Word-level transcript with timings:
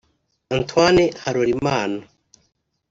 Antoine 0.57 1.05
Harolimana 1.25 1.99